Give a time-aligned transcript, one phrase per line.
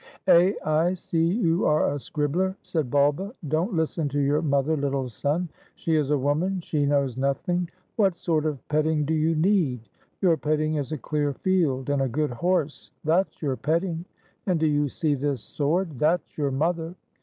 [0.25, 3.35] "Eh, I see you are a scribbler," said Bulba.
[3.47, 7.69] "Don't listen to your mother, little son; she is a woman, she knows nothing.
[7.97, 9.89] What sort of petting do you need?
[10.19, 14.03] Your petting is a clear field and a good horse, that's your petting!
[14.47, 16.95] And do you see this sword?— that 's your mother!